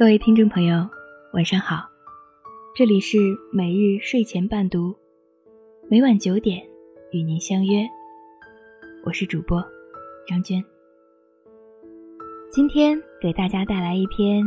[0.00, 0.88] 各位听众朋友，
[1.34, 1.86] 晚上好，
[2.74, 3.18] 这里是
[3.52, 4.96] 每日睡前伴读，
[5.90, 6.66] 每晚九点
[7.12, 7.86] 与您相约，
[9.04, 9.62] 我是主播
[10.26, 10.64] 张娟。
[12.50, 14.42] 今天给大家带来一篇：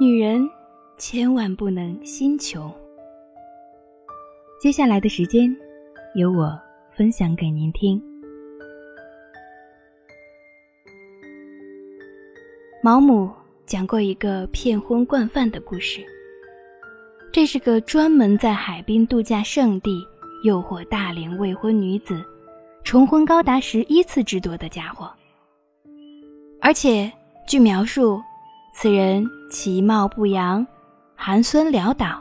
[0.00, 0.48] 女人
[0.96, 2.72] 千万不能心穷。
[4.58, 5.54] 接下来的时间，
[6.14, 8.02] 由我分享给您听。
[12.82, 13.30] 毛姆。
[13.70, 16.04] 讲过一个骗婚惯犯的故事。
[17.30, 20.04] 这是个专门在海滨度假胜地
[20.42, 22.20] 诱惑大龄未婚女子，
[22.82, 25.08] 重婚高达十一次之多的家伙。
[26.60, 27.12] 而且
[27.46, 28.20] 据描述，
[28.74, 30.66] 此人其貌不扬，
[31.14, 32.20] 寒酸潦倒，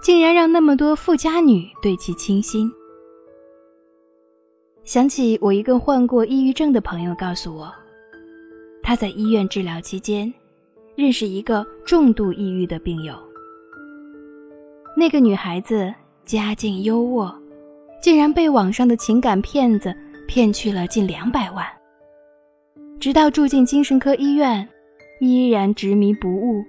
[0.00, 2.70] 竟然让那么多富家女对其倾心。
[4.84, 7.74] 想起我一个患过抑郁症的朋友告诉我，
[8.80, 10.32] 他在医院治疗期间。
[10.94, 13.14] 认识一个重度抑郁的病友，
[14.96, 15.92] 那个女孩子
[16.24, 17.34] 家境优渥，
[18.02, 19.94] 竟然被网上的情感骗子
[20.28, 21.66] 骗去了近两百万。
[23.00, 24.68] 直到住进精神科医院，
[25.20, 26.62] 依然执迷不悟，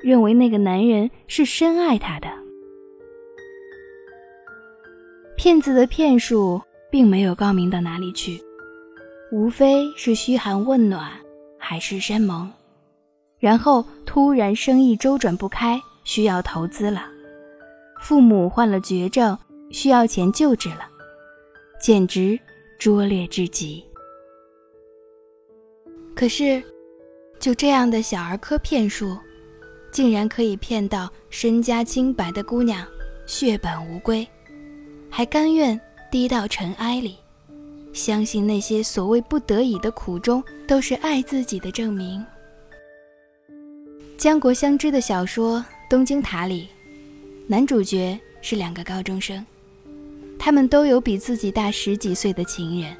[0.00, 2.28] 认为那个男人是深爱她的。
[5.36, 8.40] 骗子的骗术并没有高明到哪里去，
[9.30, 11.10] 无非是嘘寒问暖，
[11.58, 12.50] 海誓山盟。
[13.38, 17.02] 然后突然生意周转不开，需要投资了；
[18.00, 19.36] 父母患了绝症，
[19.70, 20.88] 需要钱救治了，
[21.80, 22.38] 简直
[22.78, 23.84] 拙劣至极。
[26.14, 26.62] 可是，
[27.38, 29.16] 就这样的小儿科骗术，
[29.92, 32.86] 竟然可以骗到身家清白的姑娘
[33.26, 34.26] 血本无归，
[35.10, 35.78] 还甘愿
[36.10, 37.18] 低到尘埃里，
[37.92, 42.24] 相信那些所谓不得已的苦衷都是爱自己的证明。
[44.16, 45.58] 江国相知的小说
[45.90, 46.70] 《东京塔》里，
[47.46, 49.44] 男主角是两个高中生，
[50.38, 52.96] 他们都有比自己大十几岁的情人。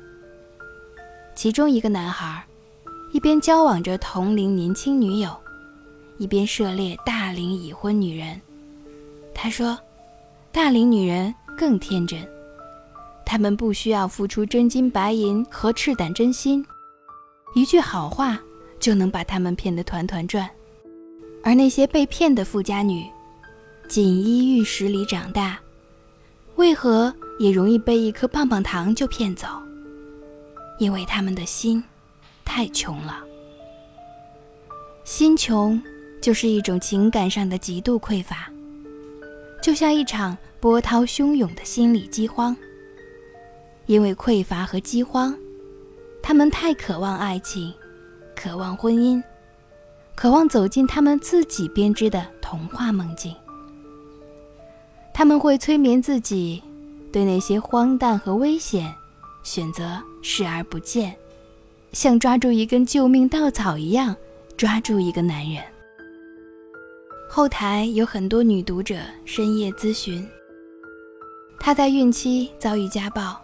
[1.35, 2.45] 其中一个男孩，
[3.15, 5.35] 一边交往着同龄年轻女友，
[6.19, 8.39] 一边涉猎大龄已婚女人。
[9.35, 9.79] 他说
[10.53, 12.21] ：“大龄女人更天真，
[13.25, 16.65] 她们不需要付出真金白银和赤胆真心，
[17.55, 18.39] 一句好话
[18.79, 20.47] 就能把她们骗得团团转。”
[21.47, 23.09] 而那些被骗的富家女，
[23.87, 25.57] 锦衣玉食里长大，
[26.57, 29.47] 为何也容易被一颗棒棒糖就骗走？
[30.81, 31.81] 因为他们的心
[32.45, 33.23] 太穷了。
[35.05, 35.81] 心穷
[36.21, 38.51] 就是一种情感上的极度匮乏，
[39.63, 42.57] 就像一场波涛汹涌的心理饥荒。
[43.87, 45.33] 因为匮乏和饥荒，
[46.21, 47.73] 他们太渴望爱情，
[48.35, 49.23] 渴望婚姻。
[50.17, 53.35] 渴望走进他们自己编织的童话梦境，
[55.13, 56.63] 他们会催眠自己，
[57.13, 58.93] 对那些荒诞和危险
[59.43, 61.15] 选择视而不见，
[61.93, 64.17] 像抓住一根救命稻草一样
[64.57, 65.63] 抓住一个男人。
[67.29, 68.97] 后台有很多女读者
[69.27, 70.27] 深夜咨询，
[71.61, 73.39] 她在孕期遭遇家暴，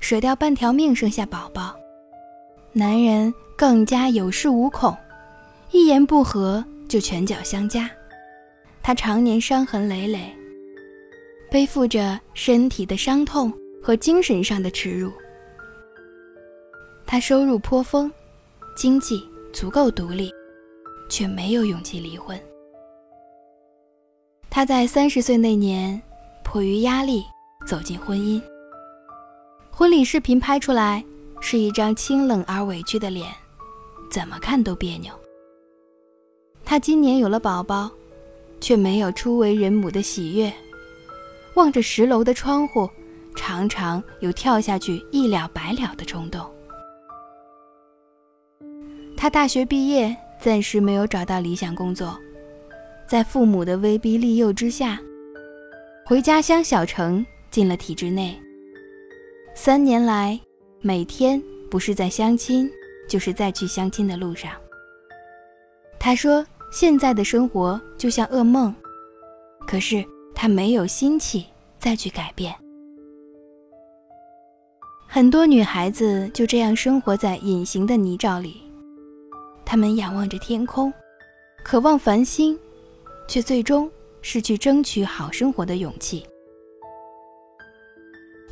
[0.00, 1.76] 舍掉半条命生下宝宝，
[2.72, 4.96] 男人更加有恃无恐。
[5.72, 7.90] 一言不合就拳脚相加，
[8.82, 10.34] 他常年伤痕累累，
[11.50, 15.12] 背负着身体的伤痛和精神上的耻辱。
[17.04, 18.10] 他收入颇丰，
[18.76, 19.22] 经济
[19.52, 20.32] 足够独立，
[21.10, 22.40] 却没有勇气离婚。
[24.48, 26.00] 他在三十岁那年，
[26.44, 27.24] 迫于压力
[27.66, 28.40] 走进婚姻。
[29.70, 31.04] 婚礼视频拍出来
[31.40, 33.30] 是一张清冷而委屈的脸，
[34.10, 35.12] 怎么看都别扭。
[36.68, 37.88] 她今年有了宝宝，
[38.60, 40.52] 却没有初为人母的喜悦。
[41.54, 42.90] 望着十楼的窗户，
[43.36, 46.44] 常常有跳下去一了百了的冲动。
[49.16, 52.18] 她大学毕业，暂时没有找到理想工作，
[53.08, 55.00] 在父母的威逼利诱之下，
[56.04, 58.36] 回家乡小城进了体制内。
[59.54, 60.38] 三年来，
[60.80, 61.40] 每天
[61.70, 62.68] 不是在相亲，
[63.08, 64.50] 就是在去相亲的路上。
[65.96, 66.44] 他说。
[66.70, 68.74] 现在的生活就像噩梦，
[69.66, 70.04] 可是
[70.34, 71.46] 他没有心气
[71.78, 72.54] 再去改变。
[75.08, 78.60] 很多女孩子就这样生活在隐形的泥沼里，
[79.64, 80.92] 她们仰望着天空，
[81.64, 82.58] 渴望繁星，
[83.26, 83.90] 却最终
[84.20, 86.26] 失去争取好生活的勇气。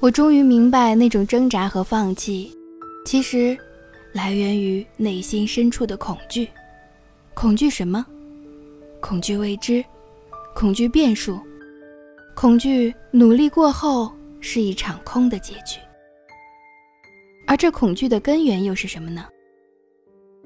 [0.00, 2.56] 我终于明白，那种挣扎和放弃，
[3.04, 3.58] 其实
[4.12, 6.48] 来源于内心深处的恐惧。
[7.34, 8.04] 恐惧什么？
[9.00, 9.84] 恐惧未知，
[10.54, 11.38] 恐惧变数，
[12.34, 14.10] 恐惧努力过后
[14.40, 15.78] 是一场空的结局。
[17.46, 19.26] 而这恐惧的根源又是什么呢？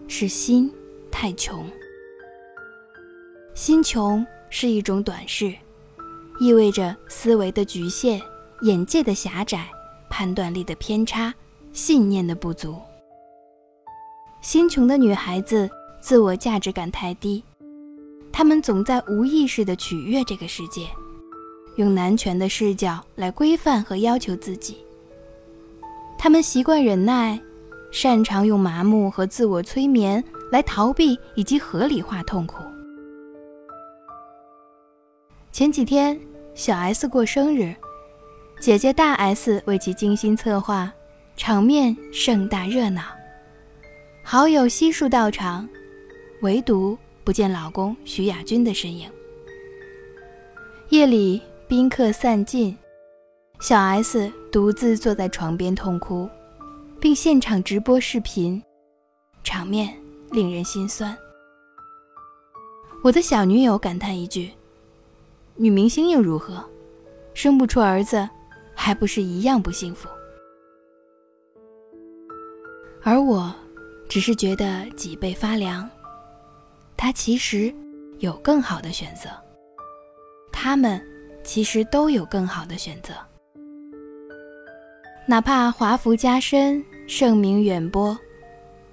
[0.08, 0.72] 是心
[1.10, 1.64] 太穷。
[3.54, 5.54] 心穷是一种短视，
[6.40, 8.20] 意味着思维的局限、
[8.62, 9.68] 眼界的狭窄、
[10.10, 11.32] 判断力的偏差、
[11.72, 12.76] 信念的不足。
[14.40, 15.68] 心穷的女孩子
[16.00, 17.42] 自我价值感太低，
[18.32, 20.86] 他们总在无意识地取悦这个世界，
[21.76, 24.78] 用男权的视角来规范和要求自己。
[26.16, 27.38] 他们习惯忍耐，
[27.92, 32.62] 擅长用麻木和自我催眠来逃避以及合理化痛苦。
[35.52, 36.18] 前几天，
[36.54, 37.74] 小 S 过生日，
[38.60, 40.92] 姐姐大 S 为其精心策划，
[41.36, 43.02] 场面盛大热闹。
[44.22, 45.68] 好友悉数到场，
[46.42, 49.10] 唯独不见老公徐亚军的身影。
[50.90, 52.76] 夜里宾客散尽，
[53.60, 56.28] 小 S 独自坐在床边痛哭，
[57.00, 58.62] 并现场直播视频，
[59.42, 59.94] 场面
[60.30, 61.16] 令人心酸。
[63.02, 64.50] 我的小女友感叹一句
[65.56, 66.64] ：“女明星又如何？
[67.34, 68.28] 生不出儿子，
[68.74, 70.08] 还不是一样不幸福？”
[73.02, 73.54] 而我。
[74.10, 75.86] 只是觉得脊背发凉。
[77.00, 77.72] 他其实
[78.18, 79.30] 有更好的选择，
[80.52, 81.00] 他们
[81.44, 83.14] 其实都有更好的选择。
[85.24, 88.18] 哪怕华服加身、盛名远播，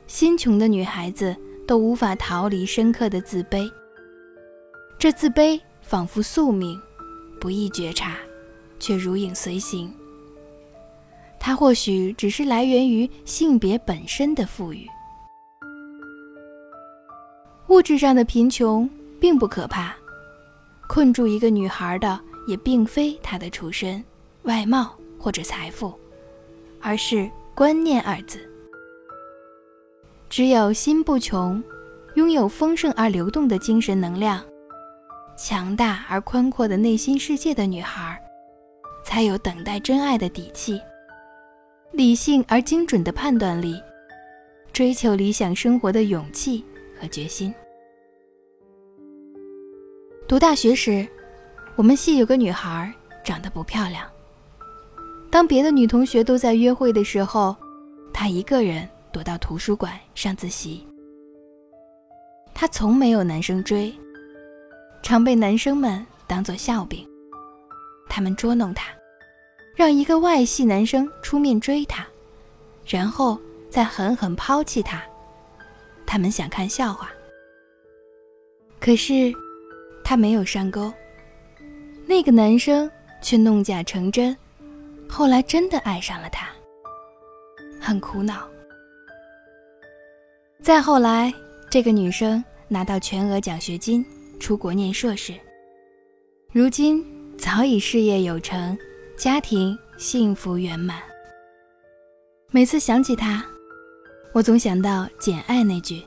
[0.05, 1.35] 心穷的女孩子
[1.67, 3.67] 都无法逃离深刻的自卑。
[4.99, 6.79] 这自卑仿佛宿命，
[7.41, 8.17] 不易觉察，
[8.79, 9.91] 却如影随形。
[11.39, 14.87] 它或许只是来源于性别本身的富裕。
[17.67, 18.87] 物质上的贫穷
[19.19, 19.95] 并不可怕，
[20.87, 24.03] 困住一个女孩的也并非她的出身、
[24.43, 25.91] 外貌或者财富，
[26.79, 28.39] 而是观念二字。
[30.29, 31.61] 只有心不穷，
[32.13, 34.43] 拥有丰盛而流动的精神能量，
[35.35, 38.21] 强大而宽阔的内心世界的女孩，
[39.03, 40.79] 才有等待真爱的底气，
[41.91, 43.81] 理性而精准的判断力，
[44.71, 46.63] 追求理想生活的勇气。
[46.99, 47.53] 和决心。
[50.27, 51.07] 读大学时，
[51.75, 52.91] 我们系有个女孩，
[53.23, 54.09] 长得不漂亮。
[55.29, 57.55] 当别的女同学都在约会的时候，
[58.13, 60.85] 她一个人躲到图书馆上自习。
[62.53, 63.93] 她从没有男生追，
[65.03, 67.05] 常被男生们当作笑柄。
[68.07, 68.87] 他们捉弄她，
[69.75, 72.07] 让一个外系男生出面追她，
[72.87, 73.37] 然后
[73.69, 75.03] 再狠狠抛弃她。
[76.15, 77.11] 他们想看笑话，
[78.79, 79.33] 可是
[80.01, 80.89] 他没有上钩。
[82.07, 82.89] 那个男生
[83.21, 84.33] 却弄假成真，
[85.09, 86.47] 后来真的爱上了她，
[87.81, 88.47] 很苦恼。
[90.63, 91.33] 再后来，
[91.69, 94.05] 这个女生拿到全额奖学金，
[94.39, 95.33] 出国念硕士，
[96.53, 97.05] 如今
[97.37, 98.77] 早已事业有成，
[99.17, 101.01] 家庭幸福圆满。
[102.51, 103.45] 每次想起她。
[104.35, 106.03] 我总想到《简爱》那句：“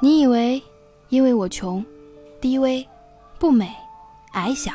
[0.00, 0.62] 你以为
[1.08, 1.84] 因为我穷、
[2.40, 2.86] 低微、
[3.40, 3.74] 不美、
[4.34, 4.70] 矮小，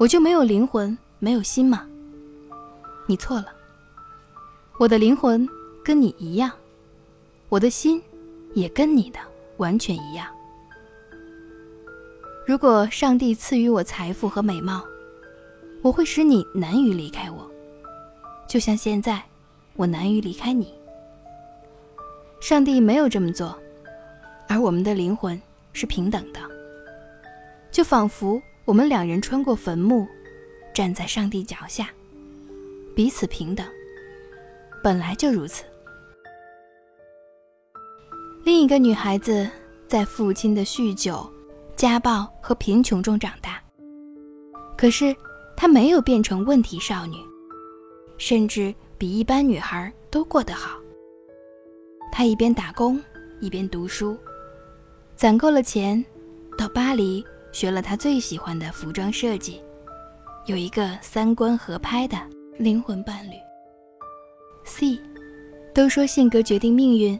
[0.00, 1.86] 我就没有灵魂、没有心吗？
[3.06, 3.48] 你错了。
[4.78, 5.46] 我的灵魂
[5.84, 6.50] 跟你一样，
[7.50, 8.02] 我的心
[8.54, 9.18] 也跟你的
[9.58, 10.26] 完全一样。
[12.46, 14.82] 如果上帝赐予我财富和美貌，
[15.82, 17.46] 我会使你难于离开我，
[18.48, 19.22] 就像现在，
[19.76, 20.72] 我难于离开你。”
[22.42, 23.56] 上帝没有这么做，
[24.48, 25.40] 而我们的灵魂
[25.72, 26.40] 是平等的，
[27.70, 30.08] 就仿佛我们两人穿过坟墓，
[30.74, 31.88] 站在上帝脚下，
[32.96, 33.64] 彼此平等，
[34.82, 35.62] 本来就如此。
[38.42, 39.48] 另一个女孩子
[39.86, 41.24] 在父亲的酗酒、
[41.76, 43.62] 家暴和贫穷中长大，
[44.76, 45.14] 可是
[45.56, 47.18] 她没有变成问题少女，
[48.18, 50.81] 甚至比一般女孩都过得好。
[52.12, 53.02] 他一边打工
[53.40, 54.18] 一边读书，
[55.16, 56.04] 攒够了钱，
[56.58, 59.62] 到巴黎学了他最喜欢的服装设计，
[60.44, 62.18] 有一个三观合拍的
[62.58, 63.34] 灵魂伴侣。
[64.64, 65.00] C，
[65.74, 67.18] 都说性格决定命运，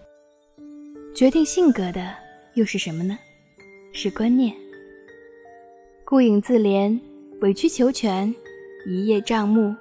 [1.14, 2.14] 决定性格的
[2.52, 3.18] 又是什么呢？
[3.94, 4.54] 是观念。
[6.04, 7.00] 顾影自怜、
[7.40, 8.32] 委曲求全、
[8.86, 9.74] 一叶障目、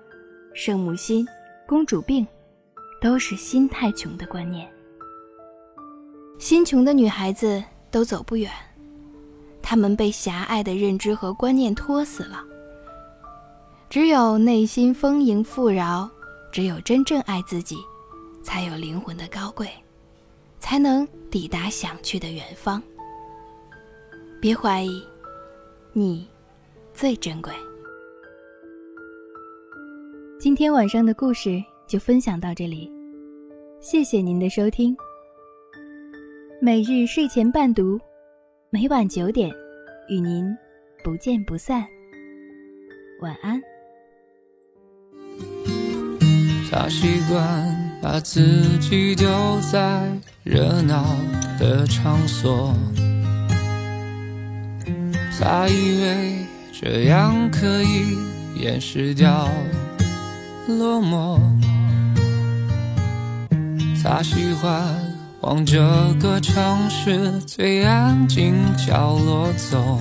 [0.54, 1.28] 圣母心、
[1.68, 2.26] 公主病，
[3.02, 4.71] 都是心太穷的观念。
[6.42, 8.52] 心穷的女孩子都走不远，
[9.62, 12.44] 她们被狭隘的认知和观念拖死了。
[13.92, 16.10] 只有内心丰盈富饶，
[16.52, 17.78] 只有真正爱自己，
[18.42, 19.70] 才有灵魂的高贵，
[20.60, 22.82] 才能抵达想去的远方。
[24.42, 25.06] 别怀疑，
[25.94, 26.28] 你
[26.92, 27.54] 最珍贵。
[30.40, 32.92] 今天晚上的故事就分享到这里，
[33.80, 34.98] 谢谢您的收听。
[36.64, 38.00] 每日睡前伴读，
[38.70, 39.50] 每晚九点，
[40.08, 40.46] 与您
[41.04, 41.84] 不见不散。
[43.20, 43.60] 晚安。
[46.70, 49.28] 他习惯把自己丢
[49.72, 50.08] 在
[50.44, 51.04] 热闹
[51.58, 52.76] 的场所，
[55.40, 58.16] 他以为这样可以
[58.56, 59.50] 掩饰掉
[60.68, 61.40] 落寞。
[64.04, 65.11] 他喜欢
[65.42, 65.82] 往这
[66.20, 70.00] 个城市最安静角落走。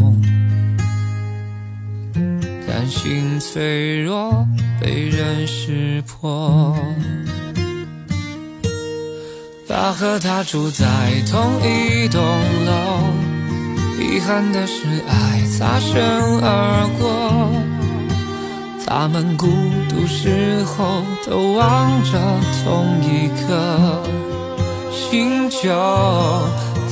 [2.69, 4.47] 担心脆弱
[4.81, 6.77] 被人识破，
[9.67, 10.87] 他和她住在
[11.31, 12.23] 同一栋
[12.67, 13.01] 楼，
[13.99, 16.03] 遗憾的是爱擦身
[16.43, 17.51] 而过。
[18.87, 19.47] 他们孤
[19.89, 22.19] 独时候都望着
[22.63, 24.03] 同一颗
[25.01, 25.71] 星球，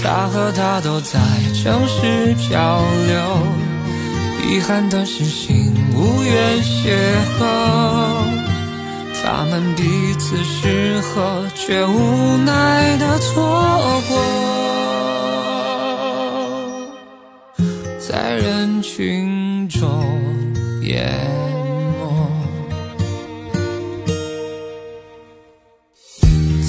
[0.03, 1.21] 他和她都在
[1.55, 3.17] 城市漂流。
[4.49, 6.97] 遗憾的是，心无缘邂
[7.39, 7.45] 逅，
[9.23, 9.83] 他们彼
[10.19, 14.19] 此适合，却无奈的错过，
[17.99, 19.87] 在人群中
[20.83, 21.13] 淹
[22.01, 22.03] 没。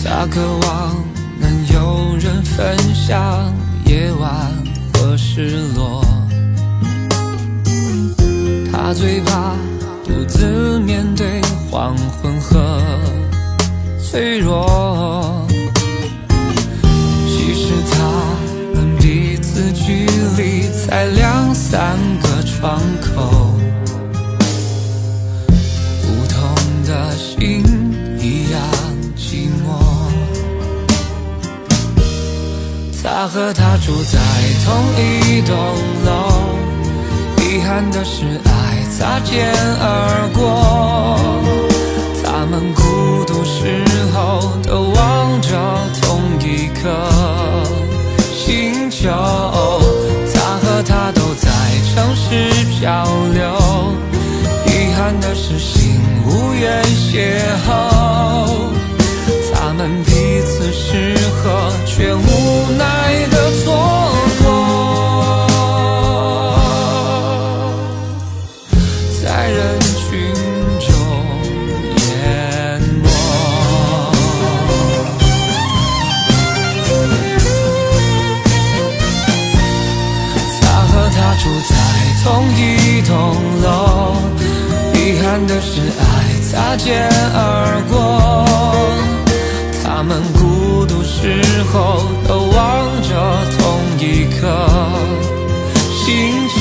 [0.04, 0.99] 他渴望
[2.60, 3.54] 分享
[3.86, 4.30] 夜晚
[4.92, 6.04] 和失落。
[8.70, 9.54] 他最怕
[10.04, 12.82] 独自面对黄昏和
[13.98, 15.48] 脆弱。
[17.30, 17.98] 其实他
[18.76, 23.54] 们彼此距离才两三个窗口，
[26.02, 26.38] 不同
[26.86, 27.64] 的心
[33.20, 34.18] 他和她住在
[34.64, 35.54] 同一栋
[36.06, 36.56] 楼，
[37.44, 38.50] 遗憾的是爱。
[38.98, 39.54] 擦肩
[90.00, 92.58] 他们孤独时候都望
[93.02, 93.10] 着
[93.58, 93.60] 同
[94.00, 94.40] 一颗
[95.92, 96.08] 星
[96.48, 96.56] 球。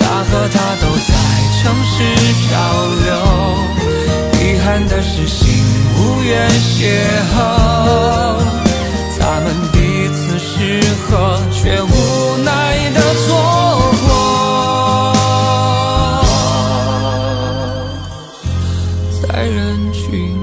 [0.24, 1.12] 和她都在
[1.60, 1.92] 城市
[2.48, 2.48] 漂
[3.04, 3.12] 流，
[4.40, 5.44] 遗憾的是心
[5.98, 6.80] 无缘邂
[7.36, 7.36] 逅。
[9.20, 9.76] 他们彼
[10.08, 12.48] 此适合，却无奈
[12.94, 13.28] 的错
[14.06, 14.08] 过。
[19.20, 20.34] 在人群